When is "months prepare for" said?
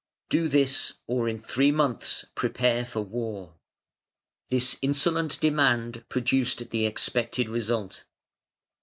1.71-3.01